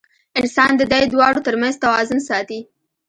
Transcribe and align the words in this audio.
انسان 0.39 0.71
د 0.77 0.81
دې 0.93 1.01
دواړو 1.13 1.39
تر 1.47 1.55
منځ 1.61 1.75
توازن 1.83 2.19
ساتي. 2.29 2.59